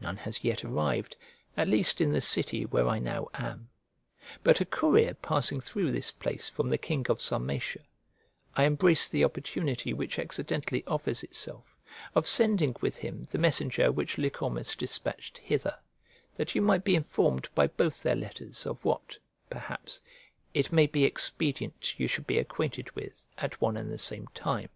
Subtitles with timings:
[0.00, 1.16] None has yet arrived,
[1.56, 3.68] at least in the city where I now am.
[4.44, 7.80] But a courier passing through this place from the king of Sarmatia,
[8.54, 11.76] I embrace the opportunity which accidentally offers itself,
[12.14, 15.76] of sending with him the messenger which Lycormas despatched hither,
[16.36, 19.18] that you might be informed by both their letters of what,
[19.50, 20.00] perhaps,
[20.54, 24.68] it may be expedient you should be acquainted with at one and the same time.